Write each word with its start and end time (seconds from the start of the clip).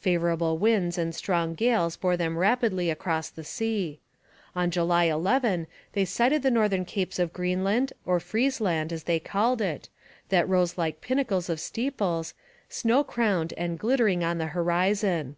Favourable 0.00 0.58
winds 0.58 0.98
and 0.98 1.14
strong 1.14 1.54
gales 1.54 1.96
bore 1.96 2.14
them 2.18 2.36
rapidly 2.36 2.90
across 2.90 3.30
the 3.30 3.42
sea. 3.42 4.00
On 4.54 4.70
July 4.70 5.04
11, 5.04 5.66
they 5.94 6.04
sighted 6.04 6.42
the 6.42 6.50
southern 6.52 6.84
capes 6.84 7.18
of 7.18 7.32
Greenland, 7.32 7.94
or 8.04 8.20
Frisland, 8.20 8.92
as 8.92 9.04
they 9.04 9.18
called 9.18 9.62
it, 9.62 9.88
that 10.28 10.46
rose 10.46 10.76
like 10.76 11.00
pinnacles 11.00 11.48
of 11.48 11.58
steeples, 11.58 12.34
snow 12.68 13.02
crowned 13.02 13.54
and 13.56 13.78
glittering 13.78 14.22
on 14.22 14.36
the 14.36 14.48
horizon. 14.52 15.36